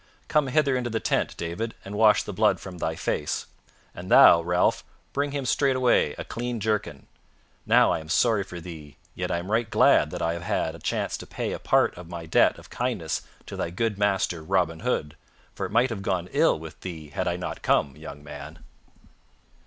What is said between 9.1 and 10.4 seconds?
yet I am right glad that I